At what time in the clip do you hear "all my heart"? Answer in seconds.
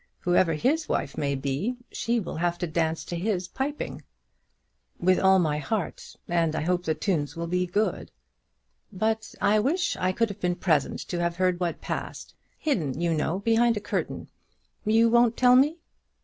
5.19-6.15